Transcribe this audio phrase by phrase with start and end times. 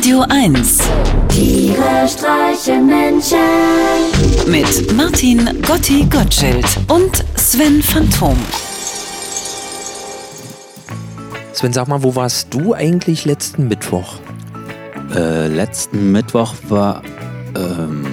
[0.00, 0.78] Radio 1
[1.28, 3.36] Tiere streichen Menschen.
[4.46, 8.34] mit Martin Gotti Gottschild und Sven Phantom.
[11.52, 14.14] Sven, sag mal, wo warst du eigentlich letzten Mittwoch?
[15.14, 17.02] Äh, letzten Mittwoch war.
[17.54, 18.06] Ähm.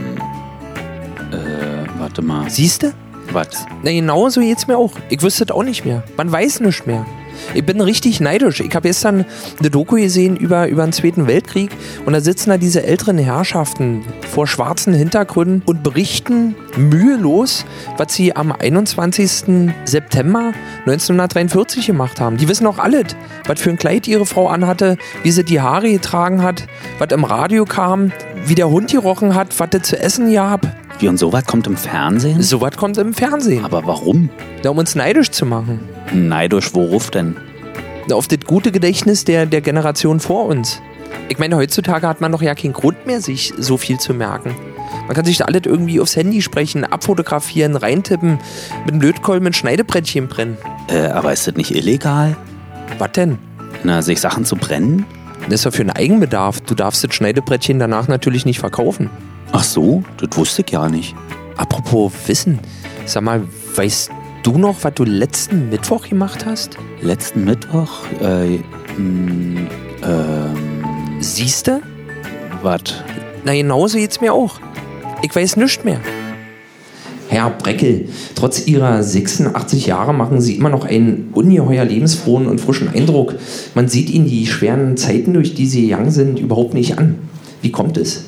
[1.32, 2.50] Äh, warte mal.
[2.50, 2.94] Siehste?
[3.32, 3.66] Was?
[3.84, 4.92] Na genau so geht's mir auch.
[5.08, 6.04] Ich wüsste es auch nicht mehr.
[6.18, 7.06] Man weiß nicht mehr.
[7.54, 8.60] Ich bin richtig neidisch.
[8.60, 9.26] Ich habe gestern
[9.60, 11.72] eine Doku gesehen über, über den Zweiten Weltkrieg
[12.05, 17.66] und da sitzen da diese älteren Herrschaften vor schwarzen Hintergründen und berichten mühelos,
[17.98, 19.72] was sie am 21.
[19.86, 20.54] September
[20.86, 22.38] 1943 gemacht haben.
[22.38, 25.92] Die wissen auch alles, was für ein Kleid ihre Frau anhatte, wie sie die Haare
[25.92, 26.67] getragen hat,
[27.00, 28.12] was im Radio kam,
[28.45, 30.67] wie der Hund gerochen hat, was es zu essen gab.
[31.00, 32.42] Wie und sowas kommt im Fernsehen?
[32.42, 33.64] So was kommt im Fernsehen.
[33.64, 34.30] Aber warum?
[34.64, 35.80] Ja, um uns neidisch zu machen.
[36.13, 37.35] Neidisch, worauf denn?
[38.11, 40.81] Auf das gute Gedächtnis der, der Generation vor uns.
[41.30, 44.55] Ich meine, heutzutage hat man doch ja keinen Grund mehr, sich so viel zu merken.
[45.08, 48.39] Man kann sich da alles irgendwie aufs Handy sprechen, abfotografieren, reintippen,
[48.86, 50.58] mit einem Lötkolben mit Schneidebrettchen brennen.
[50.89, 52.36] Äh, aber ist das nicht illegal?
[52.97, 53.38] Was denn?
[53.83, 55.05] Na, sich Sachen zu brennen?
[55.45, 56.61] Das ist doch für einen Eigenbedarf.
[56.61, 59.09] Du darfst das Schneidebrettchen danach natürlich nicht verkaufen.
[59.52, 61.16] Ach so, das wusste ich ja nicht.
[61.55, 62.59] Apropos Wissen,
[63.05, 63.44] sag mal,
[63.75, 64.11] weißt
[64.43, 66.77] du noch, was du letzten Mittwoch gemacht hast?
[67.02, 68.57] Letzten Mittwoch, äh,
[68.97, 69.69] mh,
[70.03, 70.55] ähm,
[71.19, 71.81] Siehste?
[72.61, 72.81] was?
[73.45, 74.59] Na, genauso geht's mir auch.
[75.21, 75.99] Ich weiß nichts mehr.
[77.30, 82.89] Herr Breckel, trotz Ihrer 86 Jahre machen Sie immer noch einen ungeheuer lebensfrohen und frischen
[82.89, 83.35] Eindruck.
[83.75, 87.15] Man sieht Ihnen die schweren Zeiten, durch die Sie gegangen sind, überhaupt nicht an.
[87.61, 88.27] Wie kommt es?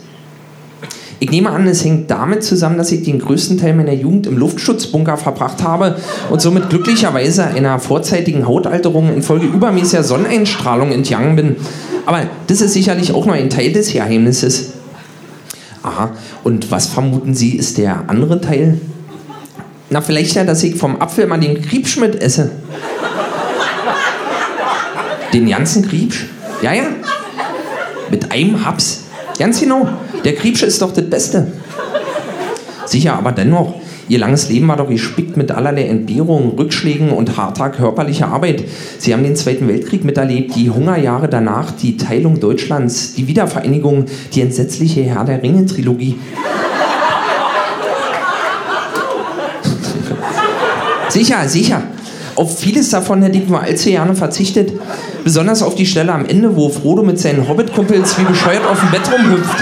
[1.21, 4.37] Ich nehme an, es hängt damit zusammen, dass ich den größten Teil meiner Jugend im
[4.37, 5.97] Luftschutzbunker verbracht habe
[6.29, 11.57] und somit glücklicherweise einer vorzeitigen Hautalterung infolge übermäßiger Sonneneinstrahlung entgangen bin.
[12.05, 14.73] Aber das ist sicherlich auch nur ein Teil des Geheimnisses.
[15.83, 16.11] Aha,
[16.43, 18.79] und was vermuten Sie, ist der andere Teil?
[19.89, 22.51] Na, vielleicht ja, dass ich vom Apfel mal den Kriebsch mit esse.
[25.33, 26.25] Den ganzen Kriebsch?
[26.61, 26.83] Ja, ja.
[28.09, 29.03] Mit einem Haps.
[29.39, 29.87] Ganz genau.
[30.25, 31.47] Der Kriebsch ist doch das Beste.
[32.85, 33.75] Sicher, aber dennoch.
[34.09, 38.65] Ihr langes Leben war doch gespickt mit allerlei Entbehrungen, Rückschlägen und harter körperlicher Arbeit.
[38.97, 44.41] Sie haben den Zweiten Weltkrieg miterlebt, die Hungerjahre danach, die Teilung Deutschlands, die Wiedervereinigung, die
[44.41, 46.15] entsetzliche Herr der Ringe-Trilogie.
[51.09, 51.83] sicher, sicher.
[52.39, 54.71] Auf vieles davon hätte ich nur allzu gerne verzichtet.
[55.25, 58.91] Besonders auf die Stelle am Ende, wo Frodo mit seinen Hobbit-Kumpels wie bescheuert auf dem
[58.91, 59.57] Bett rumhüpft.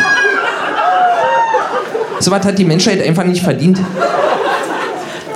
[2.19, 3.79] So was hat die Menschheit einfach nicht verdient.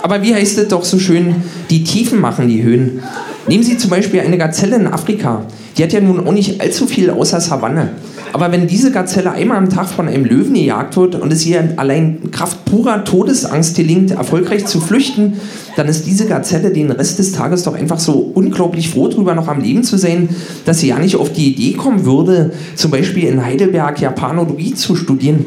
[0.03, 1.37] Aber wie heißt es doch so schön,
[1.71, 3.01] die Tiefen machen die Höhen.
[3.47, 5.45] Nehmen Sie zum Beispiel eine Gazelle in Afrika.
[5.75, 7.89] Die hat ja nun auch nicht allzu viel außer Savanne.
[8.33, 11.73] Aber wenn diese Gazelle einmal am Tag von einem Löwen gejagt wird und es ihr
[11.77, 15.33] allein Kraft purer Todesangst gelingt, erfolgreich zu flüchten,
[15.75, 19.47] dann ist diese Gazelle den Rest des Tages doch einfach so unglaublich froh drüber, noch
[19.47, 20.29] am Leben zu sein,
[20.65, 24.95] dass sie ja nicht auf die Idee kommen würde, zum Beispiel in Heidelberg Japanologie zu
[24.95, 25.45] studieren.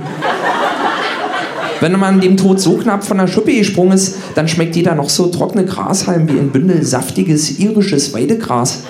[1.81, 5.11] Wenn man dem Tod so knapp von der Schippe gesprungen ist, dann schmeckt jeder noch
[5.11, 8.85] so trockene Grashalm wie ein Bündel saftiges irisches Weidegras.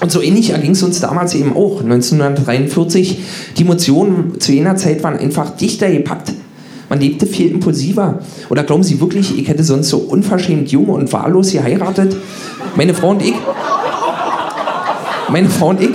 [0.00, 3.20] Und so ähnlich erging es uns damals eben auch, 1943.
[3.58, 6.32] Die Emotionen zu jener Zeit waren einfach dichter gepackt.
[6.88, 8.20] Man lebte viel impulsiver.
[8.48, 12.16] Oder glauben Sie wirklich, ich hätte sonst so unverschämt jung und wahllos geheiratet?
[12.76, 13.34] Meine Frau und ich,
[15.28, 15.90] meine Frau und ich,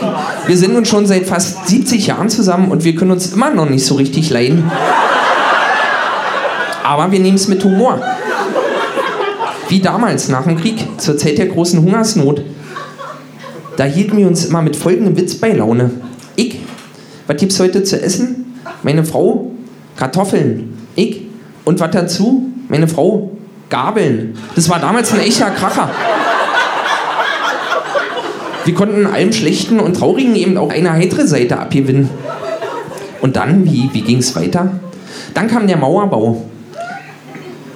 [0.45, 3.69] wir sind nun schon seit fast 70 Jahren zusammen und wir können uns immer noch
[3.69, 4.72] nicht so richtig leiden.
[6.83, 7.99] Aber wir nehmen es mit Humor.
[9.67, 12.43] Wie damals nach dem Krieg, zur Zeit der großen Hungersnot.
[13.78, 15.91] Da hielten wir uns immer mit folgendem Witz bei Laune.
[16.36, 16.59] Ich,
[17.28, 18.59] was gibt's heute zu essen?
[18.84, 19.52] Meine Frau,
[19.97, 20.78] Kartoffeln.
[20.96, 21.22] Ich,
[21.66, 22.50] und was dazu?
[22.69, 23.31] Meine Frau,
[23.69, 24.38] Gabeln.
[24.56, 25.90] Das war damals ein echter Kracher.
[28.64, 32.09] Wir konnten allem Schlechten und Traurigen eben auch eine heitere Seite abgewinnen.
[33.22, 34.79] Und dann, wie, wie ging es weiter?
[35.34, 36.46] Dann kam der Mauerbau.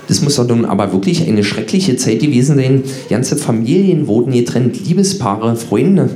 [0.09, 2.83] Das muss doch nun aber wirklich eine schreckliche Zeit gewesen sein.
[3.09, 6.09] Ganze Familien wurden getrennt, Liebespaare, Freunde.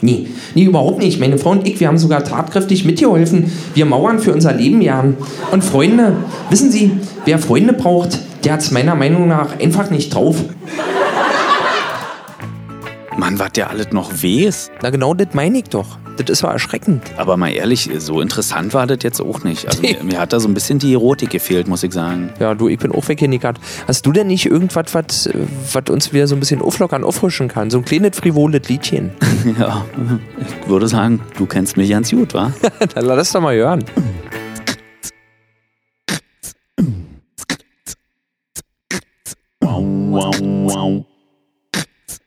[0.00, 1.20] Nee, nee, überhaupt nicht.
[1.20, 3.52] Meine Frau und ich, wir haben sogar tatkräftig mitgeholfen.
[3.74, 5.18] Wir mauern für unser Leben jahren.
[5.52, 6.16] Und Freunde,
[6.48, 6.92] wissen Sie,
[7.26, 10.36] wer Freunde braucht, der hat es meiner Meinung nach einfach nicht drauf.
[13.24, 14.70] Mann, was der alles noch weiß.
[14.82, 15.96] Na genau, das meine ich doch.
[16.18, 17.02] Das ist so erschreckend.
[17.16, 19.66] Aber mal ehrlich, so interessant war das jetzt auch nicht.
[19.66, 22.28] Also mir, mir hat da so ein bisschen die Erotik gefehlt, muss ich sagen.
[22.38, 23.58] Ja, du, ich bin auch weggenickert.
[23.88, 27.70] Hast du denn nicht irgendwas, was uns wieder so ein bisschen auflockern, auffrischen kann?
[27.70, 29.12] So ein kleines frivoles Liedchen.
[29.58, 29.84] Ja,
[30.38, 32.52] ich würde sagen, du kennst mich ganz gut, wa?
[32.94, 33.84] Dann lass das doch mal hören.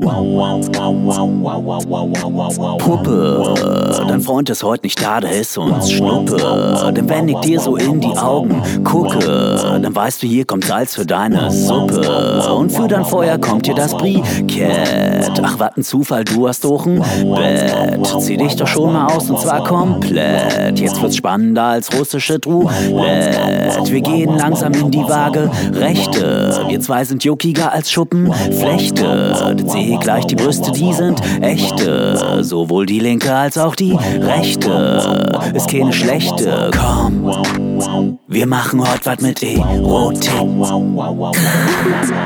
[0.00, 0.14] Puppe,
[4.06, 6.92] dein Freund ist heute nicht da, der ist uns Schnuppe.
[6.96, 10.94] Denn wenn ich dir so in die Augen gucke, dann weißt du, hier kommt Salz
[10.94, 12.48] für deine Suppe.
[12.48, 15.32] Und für dein Feuer kommt dir das Brikett.
[15.42, 17.02] Ach, was ein Zufall, du hast doch ein
[17.34, 18.06] Bett.
[18.20, 20.78] Zieh dich doch schon mal aus und zwar komplett.
[20.78, 23.82] Jetzt wird's spannender als russische Roulette.
[23.86, 26.56] Wir gehen langsam in die Waage Rechte.
[26.68, 29.56] Wir zwei sind juckiger als Schuppenflechte.
[29.56, 32.42] Das ich gleich die Brüste, die sind echte.
[32.42, 35.28] Sowohl die linke als auch die rechte.
[35.54, 36.70] Ist keine schlechte.
[36.76, 40.30] Komm, wir machen heute was mit Erotik.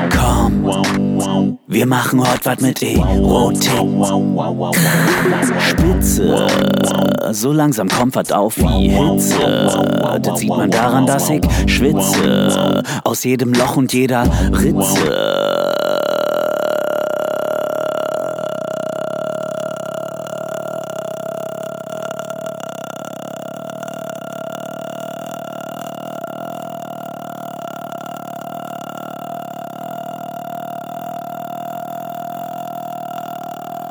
[0.09, 3.71] Komm, wir machen heute was mit Erotik.
[5.69, 6.47] Spitze,
[7.31, 10.19] so langsam kommt was auf wie Hitze.
[10.21, 12.83] Das sieht man daran, dass ich schwitze.
[13.03, 15.42] Aus jedem Loch und jeder Ritze.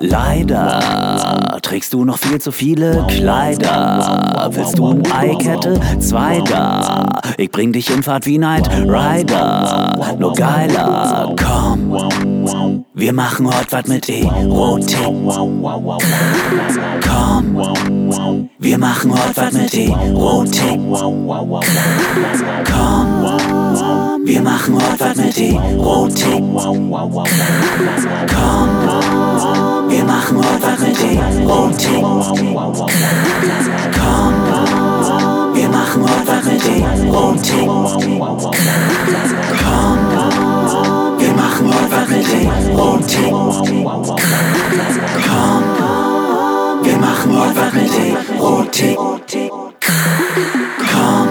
[0.02, 4.50] Leider trägst du noch viel zu viele Kleider.
[4.52, 5.78] Willst du ein Eikette?
[6.00, 7.20] Zwei da.
[7.37, 10.16] Ich bring dich in Fahrt wie Night Rider.
[10.19, 12.84] Nur geiler, komm.
[12.94, 14.99] Wir machen heute was mit Erotik.
[17.08, 18.50] Komm.
[18.58, 20.81] Wir machen heute was mit Erotik.
[22.72, 23.22] Komm.
[24.25, 26.43] Wir machen heute was mit Erotik.
[28.34, 29.81] Komm.
[29.93, 32.03] Wir machen was mit Erotik.
[34.00, 34.35] Komm.
[35.55, 36.67] Wir machen was mit
[37.05, 37.69] Erotik.
[39.62, 39.99] Komm.
[41.19, 42.33] Wir machen was mit
[42.71, 43.33] Erotik.
[45.29, 45.65] Komm.
[46.83, 47.94] Wir machen was mit
[48.35, 48.97] Erotik.
[50.91, 51.29] Komm.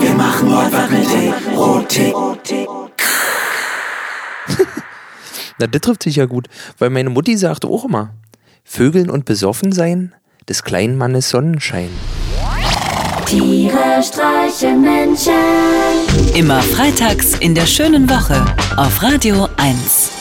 [0.00, 1.12] Wir machen was mit
[1.52, 2.14] Erotik.
[5.58, 6.48] Na, das trifft sich ja gut,
[6.78, 8.14] weil meine Mutti sagte auch immer,
[8.64, 10.14] Vögeln und besoffen sein,
[10.48, 11.90] des kleinen Mannes Sonnenschein.
[13.26, 15.32] Tiere streichen Menschen.
[16.34, 18.44] Immer freitags in der schönen Woche
[18.76, 20.13] auf Radio 1.